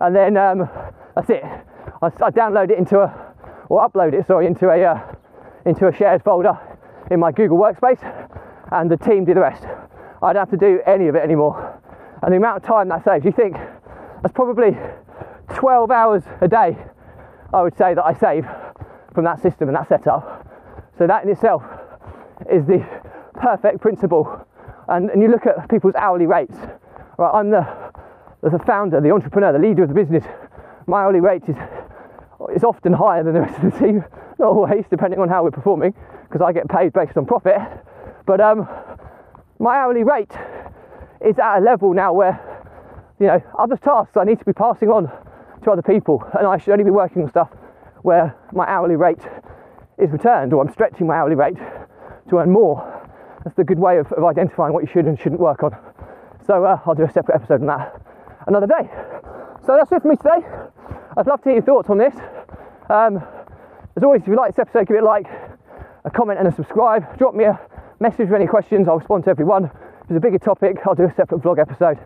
and 0.01 0.15
then 0.15 0.37
um, 0.37 0.69
that's 1.15 1.31
it. 1.31 1.43
I, 1.45 2.07
I, 2.07 2.31
download 2.31 2.71
it 2.71 2.79
into 2.79 2.99
a, 2.99 3.35
or 3.69 3.89
upload 3.89 4.13
it, 4.13 4.27
sorry, 4.27 4.47
into 4.47 4.69
a 4.69 4.83
uh, 4.85 5.15
into 5.65 5.89
a 5.89 5.93
shared 5.93 6.23
folder 6.23 6.59
in 7.11 7.21
my 7.21 7.33
Google 7.33 7.59
Workspace, 7.59 8.03
and 8.73 8.91
the 8.91 8.97
team 8.97 9.25
do 9.25 9.35
the 9.35 9.41
rest. 9.41 9.65
I 10.23 10.33
don't 10.33 10.49
have 10.49 10.51
to 10.51 10.57
do 10.57 10.81
any 10.87 11.09
of 11.09 11.15
it 11.15 11.23
anymore. 11.23 11.81
And 12.23 12.33
the 12.33 12.37
amount 12.37 12.59
of 12.59 12.63
time 12.65 12.89
that 12.89 13.05
saves, 13.05 13.25
you 13.25 13.33
think 13.33 13.55
that's 14.23 14.33
probably 14.35 14.77
12 15.55 15.91
hours 15.91 16.23
a 16.41 16.49
day, 16.49 16.77
I 17.53 17.63
would 17.63 17.77
say 17.77 17.95
that 17.95 18.05
I 18.05 18.15
save 18.15 18.47
from 19.15 19.25
that 19.25 19.41
system 19.41 19.69
and 19.69 19.77
that 19.77 19.89
setup. 19.89 20.47
So 20.99 21.07
that 21.07 21.25
in 21.25 21.31
itself 21.31 21.63
is 22.51 22.67
the 22.67 22.85
perfect 23.35 23.81
principle. 23.81 24.47
And, 24.89 25.11
and 25.11 25.23
you 25.23 25.29
look 25.29 25.47
at 25.47 25.69
people's 25.69 25.95
hourly 25.95 26.27
rates. 26.27 26.57
Right, 27.19 27.31
I'm 27.33 27.51
the 27.51 27.67
a 28.43 28.59
founder, 28.65 29.01
the 29.01 29.11
entrepreneur, 29.11 29.53
the 29.53 29.59
leader 29.59 29.83
of 29.83 29.89
the 29.89 29.95
business, 29.95 30.25
my 30.87 31.03
hourly 31.03 31.21
rate 31.21 31.43
is 31.49 31.57
is 32.55 32.65
often 32.65 32.93
higher 32.93 33.25
than 33.25 33.35
the 33.35 33.41
rest 33.41 33.63
of 33.63 33.73
the 33.73 33.79
team. 33.79 34.05
Not 34.39 34.49
always, 34.49 34.85
depending 34.91 35.21
on 35.21 35.29
how 35.29 35.45
we're 35.45 35.51
performing, 35.51 35.95
because 36.25 36.43
I 36.43 36.53
get 36.53 36.69
paid 36.69 36.93
based 36.93 37.17
on 37.17 37.27
profit. 37.27 37.57
But 38.27 38.41
um, 38.41 38.69
my 39.59 39.77
hourly 39.77 40.05
rate 40.05 40.33
is 41.25 41.39
at 41.39 41.59
a 41.59 41.61
level 41.61 41.95
now 41.95 42.13
where 42.13 42.39
you 43.19 43.27
know 43.27 43.43
other 43.59 43.77
tasks 43.77 44.17
I 44.17 44.25
need 44.25 44.39
to 44.39 44.45
be 44.45 44.53
passing 44.53 44.91
on 44.91 45.11
to 45.65 45.71
other 45.71 45.83
people, 45.83 46.23
and 46.39 46.47
I 46.47 46.59
should 46.59 46.73
only 46.73 46.85
be 46.85 46.91
working 46.91 47.23
on 47.23 47.31
stuff 47.31 47.49
where 48.03 48.37
my 48.53 48.67
hourly 48.67 48.97
rate 48.97 49.23
is 49.99 50.11
returned, 50.11 50.53
or 50.53 50.63
I'm 50.63 50.73
stretching 50.73 51.07
my 51.07 51.17
hourly 51.17 51.35
rate 51.35 51.57
to 52.29 52.39
earn 52.39 52.51
more. 52.51 52.93
That's 53.45 53.57
the 53.57 53.65
good 53.65 53.79
way 53.79 53.99
of, 53.99 54.13
of 54.13 54.25
identifying 54.25 54.75
what 54.75 54.83
you 54.83 54.91
should 54.93 55.07
and 55.07 55.19
shouldn't 55.19 55.41
work 55.41 55.63
on. 55.63 55.75
So 56.47 56.65
uh, 56.65 56.79
I'll 56.85 56.95
do 56.95 57.05
a 57.05 57.11
separate 57.11 57.37
episode 57.37 57.61
on 57.63 57.67
that 57.69 58.01
another 58.47 58.67
day. 58.67 58.89
So 59.67 59.77
that's 59.77 59.91
it 59.91 60.03
for 60.03 60.09
me 60.09 60.17
today. 60.17 60.47
I'd 61.19 61.27
love 61.27 61.41
to 61.43 61.49
hear 61.49 61.55
your 61.55 61.65
thoughts 61.65 61.89
on 61.89 61.97
this. 61.97 62.15
Um, 62.91 63.25
as 63.97 64.03
always, 64.03 64.21
if 64.21 64.29
you 64.29 64.37
like 64.37 64.55
this 64.55 64.61
episode, 64.61 64.87
give 64.87 64.99
it 64.99 65.03
a 65.03 65.07
like, 65.07 65.27
a 66.05 66.11
comment, 66.11 66.39
and 66.39 66.47
a 66.47 66.53
subscribe. 66.55 67.17
Drop 67.17 67.35
me 67.35 67.45
a 67.45 67.59
message 68.01 68.29
with 68.29 68.35
any 68.35 68.47
questions. 68.47 68.87
I'll 68.87 68.99
respond 68.99 69.25
to 69.25 69.31
everyone. 69.31 69.65
If 69.65 70.11
it's 70.11 70.19
a 70.19 70.21
bigger 70.21 70.39
topic, 70.39 70.77
I'll 70.85 70.95
do 70.95 71.05
a 71.05 71.15
separate 71.17 71.41
vlog 71.41 71.59
episode 71.59 71.99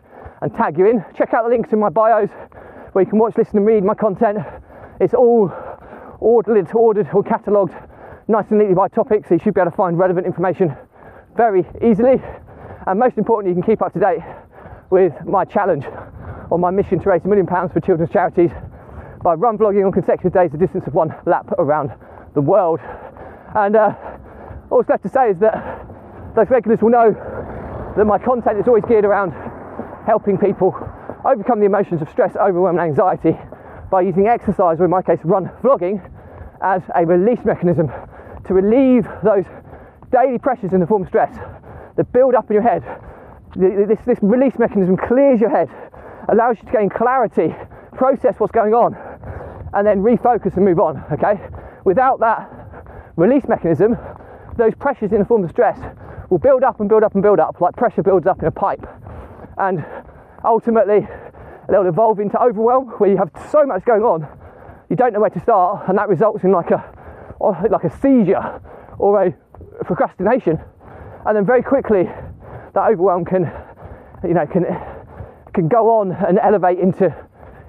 and 0.43 0.55
tag 0.55 0.79
you 0.79 0.87
in. 0.87 1.05
Check 1.19 1.35
out 1.35 1.43
the 1.43 1.51
links 1.51 1.73
in 1.73 1.81
my 1.81 1.89
bios 1.89 2.31
where 2.93 3.05
you 3.05 3.11
can 3.11 3.19
watch, 3.19 3.37
listen, 3.37 3.57
and 3.59 3.67
read 3.67 3.83
my 3.83 3.95
content. 3.95 4.39
It's 5.01 5.13
all 5.13 5.53
ordered, 6.21 6.71
ordered 6.73 7.09
or 7.13 7.25
catalogued 7.25 7.75
nice 8.29 8.47
and 8.51 8.61
neatly 8.61 8.77
by 8.77 8.87
topic, 8.87 9.27
so 9.27 9.35
you 9.35 9.41
should 9.41 9.55
be 9.55 9.61
able 9.61 9.73
to 9.73 9.77
find 9.77 9.99
relevant 9.99 10.25
information 10.25 10.73
very 11.37 11.67
easily. 11.83 12.23
And 12.87 13.01
most 13.01 13.19
importantly, 13.19 13.57
you 13.57 13.61
can 13.61 13.69
keep 13.73 13.83
up 13.83 13.93
to 13.95 13.99
date 13.99 14.23
with 14.91 15.15
my 15.27 15.45
challenge 15.45 15.85
or 16.49 16.61
my 16.61 16.71
mission 16.71 17.01
to 17.01 17.09
raise 17.09 17.25
a 17.25 17.29
million 17.29 17.49
pounds 17.49 17.73
for 17.73 17.81
children's 17.81 18.13
charities 18.13 18.53
by 19.23 19.35
run 19.35 19.59
vlogging 19.59 19.85
on 19.85 19.93
consecutive 19.93 20.33
days, 20.33 20.51
the 20.51 20.59
distance 20.59 20.87
of 20.87 20.95
one 20.95 21.15
lap 21.27 21.51
around 21.59 21.93
the 22.35 22.41
world. 22.41 22.81
And 23.55 23.77
uh, 23.77 23.95
all 24.71 24.83
that's 24.83 24.89
left 24.89 25.03
to 25.03 25.09
say 25.09 25.31
is 25.31 25.39
that 25.41 25.87
those 26.35 26.49
regulars 26.49 26.81
will 26.81 26.91
know 26.91 27.13
that 27.97 28.05
my 28.05 28.19
content 28.19 28.59
is 28.59 28.69
always 28.69 28.85
geared 28.85 29.05
around 29.05 29.33
helping 30.07 30.39
people 30.39 30.75
overcome 31.25 31.61
the 31.61 31.67
emotions 31.67 32.01
of 32.01 32.09
stress, 32.09 32.37
overwhelm, 32.37 32.79
and 32.79 32.89
anxiety 32.89 33.37
by 33.91 34.01
using 34.01 34.27
exercise, 34.29 34.81
or 34.81 34.85
in 34.85 34.91
my 34.91 35.03
case, 35.03 35.19
run 35.25 35.51
vlogging, 35.63 36.01
as 36.63 36.83
a 36.95 37.05
release 37.05 37.45
mechanism 37.45 37.91
to 38.47 38.55
relieve 38.55 39.07
those 39.25 39.45
daily 40.13 40.39
pressures 40.39 40.73
in 40.73 40.81
the 40.81 40.87
form 40.87 41.03
of 41.03 41.09
stress 41.09 41.35
that 41.97 42.13
build 42.13 42.35
up 42.35 42.49
in 42.51 42.55
your 42.55 42.63
head. 42.63 42.83
This, 43.57 43.99
this 44.07 44.19
release 44.23 44.59
mechanism 44.59 44.97
clears 44.97 45.41
your 45.41 45.51
head, 45.51 45.69
allows 46.29 46.57
you 46.61 46.67
to 46.67 46.73
gain 46.73 46.89
clarity, 46.89 47.55
process 47.97 48.37
what's 48.39 48.53
going 48.53 48.73
on, 48.73 48.97
and 49.75 49.87
then 49.87 50.03
refocus 50.03 50.57
and 50.57 50.65
move 50.65 50.81
on. 50.81 51.03
Okay? 51.13 51.41
Without 51.85 52.21
that 52.21 52.51
release 53.17 53.45
mechanism, 53.49 53.97
those 54.57 54.75
pressures 54.75 55.13
in 55.13 55.19
the 55.19 55.25
form 55.25 55.45
of 55.45 55.51
stress 55.51 55.79
will 56.29 56.39
build 56.39 56.63
up 56.63 56.81
and 56.81 56.89
build 56.89 57.03
up 57.03 57.15
and 57.15 57.23
build 57.23 57.41
up, 57.41 57.61
like 57.61 57.75
pressure 57.77 58.03
builds 58.03 58.27
up 58.27 58.41
in 58.41 58.47
a 58.47 58.51
pipe. 58.51 58.85
And 59.59 59.85
ultimately, 60.45 61.07
they'll 61.69 61.87
evolve 61.87 62.21
into 62.21 62.41
overwhelm 62.41 62.89
where 62.99 63.11
you 63.11 63.17
have 63.17 63.31
so 63.51 63.65
much 63.65 63.85
going 63.85 64.03
on, 64.03 64.27
you 64.89 64.97
don't 64.97 65.13
know 65.13 65.21
where 65.21 65.31
to 65.31 65.41
start, 65.41 65.89
and 65.89 65.99
that 65.99 66.09
results 66.09 66.45
in 66.45 66.53
like 66.53 66.71
a 66.71 66.95
like 67.71 67.85
a 67.85 67.91
seizure 68.01 68.61
or 68.99 69.25
a 69.25 69.85
procrastination. 69.85 70.59
And 71.25 71.37
then 71.37 71.47
very 71.47 71.63
quickly, 71.63 72.05
that 72.05 72.91
overwhelm 72.91 73.25
can, 73.25 73.51
you 74.23 74.35
know, 74.35 74.47
can 74.47 74.65
can 75.55 75.69
go 75.69 75.99
on 75.99 76.13
and 76.13 76.39
elevate 76.39 76.79
into 76.79 77.15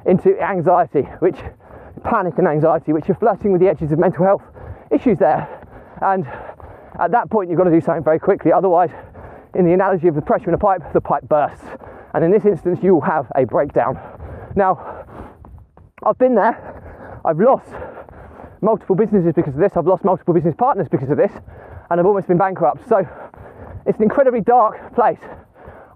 into 0.05 0.39
anxiety, 0.41 1.03
which 1.20 1.38
panic 2.03 2.38
and 2.38 2.48
anxiety, 2.48 2.93
which 2.93 3.10
are 3.10 3.15
flirting 3.15 3.51
with 3.51 3.62
the 3.62 3.67
edges 3.67 3.91
of 3.91 4.00
mental 4.00 4.25
health 4.25 4.43
issues 4.91 5.17
there. 5.20 5.48
And 6.01 6.25
at 7.00 7.12
that 7.12 7.29
point, 7.29 7.50
you've 7.50 7.58
got 7.58 7.65
to 7.65 7.72
do 7.72 7.81
something 7.81 8.03
very 8.03 8.20
quickly. 8.20 8.51
Otherwise, 8.51 8.91
in 9.53 9.65
the 9.65 9.74
analogy 9.74 10.08
of 10.08 10.15
the 10.15 10.22
pressure 10.22 10.50
in 10.50 10.53
a 10.53 10.58
pipe, 10.58 10.81
the 10.93 11.01
pipe 11.01 11.24
bursts. 11.27 11.65
And 12.13 12.24
in 12.24 12.31
this 12.31 12.46
instance, 12.46 12.79
you 12.81 12.93
will 12.96 13.01
have 13.01 13.31
a 13.36 13.46
breakdown. 13.46 14.00
Now, 14.55 15.05
I've 16.03 16.17
been 16.17 16.36
there, 16.36 17.22
I've 17.24 17.39
lost 17.39 17.70
multiple 18.62 18.96
businesses 18.96 19.34
because 19.34 19.53
of 19.53 19.60
this, 19.60 19.74
I've 19.75 19.88
lost 19.88 20.03
multiple 20.03 20.34
business 20.34 20.55
partners 20.58 20.88
because 20.89 21.10
of 21.10 21.17
this, 21.17 21.31
and 21.89 22.00
I've 22.00 22.05
almost 22.05 22.27
been 22.27 22.38
bankrupt. 22.38 22.88
So 22.88 23.08
it's 23.86 23.98
an 23.98 24.03
incredibly 24.03 24.41
dark 24.41 24.93
place. 24.96 25.20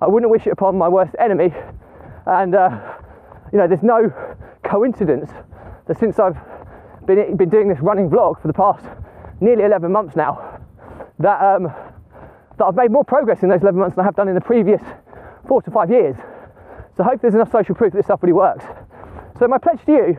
I 0.02 0.08
wouldn't 0.08 0.32
wish 0.32 0.46
it 0.48 0.52
upon 0.52 0.78
my 0.78 0.88
worst 0.88 1.16
enemy. 1.20 1.54
And, 2.26 2.56
uh, 2.56 2.98
you 3.52 3.58
know, 3.58 3.68
there's 3.68 3.84
no 3.84 4.12
coincidence 4.64 5.30
that 5.88 6.00
since 6.00 6.20
I've 6.20 6.38
been, 7.06 7.38
been 7.38 7.50
doing 7.50 7.68
this 7.68 7.80
running 7.80 8.10
vlog 8.10 8.42
for 8.42 8.48
the 8.48 8.54
past 8.54 8.86
nearly 9.40 9.64
11 9.64 9.92
months 9.92 10.16
now, 10.16 10.60
that, 11.20 11.42
um, 11.42 11.74
that 12.58 12.66
I've 12.66 12.76
made 12.76 12.92
more 12.92 13.04
progress 13.04 13.44
in 13.44 13.50
those 13.50 13.62
11 13.62 13.80
months 13.80 13.96
than 13.96 14.04
I 14.04 14.08
have 14.08 14.16
done 14.16 14.28
in 14.28 14.36
the 14.36 14.42
previous 14.42 14.82
four 15.48 15.62
to 15.62 15.72
five 15.72 15.90
years. 15.90 16.16
So 16.98 17.04
I 17.04 17.08
hope 17.08 17.22
there's 17.22 17.36
enough 17.36 17.52
social 17.52 17.76
proof 17.76 17.92
that 17.92 18.00
this 18.00 18.06
stuff 18.06 18.24
really 18.24 18.34
works. 18.34 18.66
So 19.40 19.48
my 19.48 19.58
pledge 19.58 19.84
to 19.86 19.92
you 19.92 20.18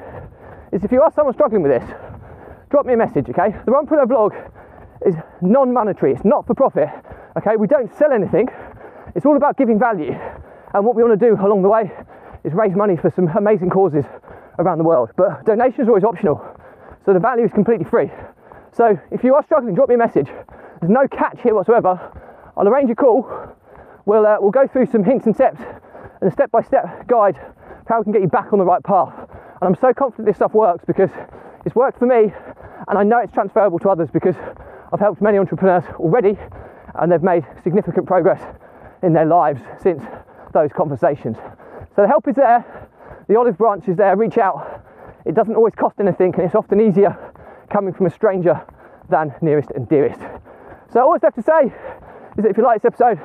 is 0.72 0.84
if 0.84 0.92
you 0.92 1.00
are 1.02 1.10
someone 1.12 1.34
struggling 1.34 1.62
with 1.62 1.72
this, 1.72 1.90
drop 2.70 2.86
me 2.86 2.92
a 2.92 2.96
message, 2.96 3.28
okay? 3.30 3.56
The 3.64 3.72
Runpreneur 3.72 4.06
vlog 4.06 4.50
is 5.06 5.14
non-monetary, 5.40 6.12
it's 6.12 6.24
not 6.24 6.46
for 6.46 6.54
profit, 6.54 6.88
okay? 7.38 7.56
We 7.56 7.66
don't 7.66 7.92
sell 7.96 8.12
anything. 8.12 8.48
It's 9.14 9.24
all 9.24 9.36
about 9.36 9.56
giving 9.56 9.78
value. 9.78 10.12
And 10.74 10.84
what 10.84 10.94
we 10.94 11.02
want 11.02 11.18
to 11.18 11.26
do 11.26 11.34
along 11.40 11.62
the 11.62 11.68
way 11.68 11.90
is 12.46 12.54
raise 12.54 12.74
money 12.74 12.96
for 12.96 13.10
some 13.10 13.28
amazing 13.36 13.68
causes 13.70 14.04
around 14.58 14.78
the 14.78 14.84
world. 14.84 15.10
But 15.16 15.44
donations 15.44 15.88
are 15.88 15.90
always 15.90 16.04
optional. 16.04 16.40
So 17.04 17.12
the 17.12 17.18
value 17.18 17.44
is 17.44 17.52
completely 17.52 17.84
free. 17.84 18.10
So 18.72 18.98
if 19.10 19.24
you 19.24 19.34
are 19.34 19.44
struggling, 19.44 19.74
drop 19.74 19.88
me 19.88 19.96
a 19.96 19.98
message. 19.98 20.28
There's 20.80 20.90
no 20.90 21.08
catch 21.08 21.40
here 21.42 21.54
whatsoever. 21.54 21.98
I'll 22.56 22.68
arrange 22.68 22.90
a 22.90 22.94
call. 22.94 23.28
We'll, 24.06 24.24
uh, 24.24 24.36
we'll 24.40 24.52
go 24.52 24.66
through 24.66 24.86
some 24.86 25.02
hints 25.02 25.26
and 25.26 25.34
steps 25.34 25.60
and 26.20 26.30
a 26.30 26.32
step 26.32 26.50
by 26.52 26.62
step 26.62 27.08
guide 27.08 27.36
how 27.88 27.98
we 27.98 28.04
can 28.04 28.12
get 28.12 28.22
you 28.22 28.28
back 28.28 28.52
on 28.52 28.58
the 28.58 28.64
right 28.64 28.82
path. 28.82 29.14
And 29.18 29.62
I'm 29.62 29.76
so 29.80 29.92
confident 29.92 30.26
this 30.26 30.36
stuff 30.36 30.54
works 30.54 30.84
because 30.86 31.10
it's 31.64 31.74
worked 31.74 31.98
for 31.98 32.06
me 32.06 32.32
and 32.88 32.98
I 32.98 33.02
know 33.02 33.18
it's 33.18 33.32
transferable 33.32 33.78
to 33.80 33.88
others 33.88 34.08
because 34.12 34.36
I've 34.92 35.00
helped 35.00 35.20
many 35.20 35.38
entrepreneurs 35.38 35.84
already 35.98 36.38
and 36.94 37.10
they've 37.10 37.22
made 37.22 37.44
significant 37.64 38.06
progress 38.06 38.40
in 39.02 39.12
their 39.12 39.26
lives 39.26 39.60
since 39.82 40.02
those 40.52 40.70
conversations. 40.72 41.36
So 41.96 42.02
the 42.02 42.08
help 42.08 42.28
is 42.28 42.34
there, 42.36 42.62
the 43.26 43.38
olive 43.38 43.56
branch 43.56 43.88
is 43.88 43.96
there, 43.96 44.14
reach 44.16 44.36
out. 44.36 44.84
It 45.24 45.34
doesn't 45.34 45.56
always 45.56 45.74
cost 45.74 45.96
anything 45.98 46.34
and 46.34 46.44
it's 46.44 46.54
often 46.54 46.78
easier 46.78 47.16
coming 47.70 47.94
from 47.94 48.04
a 48.04 48.10
stranger 48.10 48.62
than 49.08 49.34
nearest 49.40 49.70
and 49.74 49.88
dearest. 49.88 50.20
So 50.92 51.00
all 51.00 51.14
I 51.14 51.18
have 51.22 51.34
to 51.34 51.42
say 51.42 51.64
is 52.36 52.44
that 52.44 52.50
if 52.50 52.58
you 52.58 52.62
like 52.62 52.82
this 52.82 52.92
episode, 52.92 53.18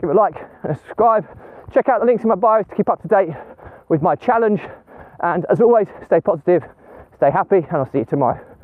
give 0.00 0.10
it 0.10 0.12
a 0.12 0.16
like 0.16 0.36
and 0.62 0.72
a 0.72 0.76
subscribe. 0.76 1.26
Check 1.74 1.88
out 1.88 1.98
the 1.98 2.06
links 2.06 2.22
in 2.22 2.28
my 2.28 2.36
bio 2.36 2.62
to 2.62 2.74
keep 2.76 2.88
up 2.88 3.02
to 3.02 3.08
date 3.08 3.30
with 3.88 4.00
my 4.00 4.14
challenge. 4.14 4.60
And 5.20 5.44
as 5.50 5.60
always, 5.60 5.88
stay 6.06 6.20
positive, 6.20 6.62
stay 7.16 7.32
happy, 7.32 7.56
and 7.56 7.72
I'll 7.72 7.90
see 7.90 7.98
you 7.98 8.04
tomorrow. 8.04 8.57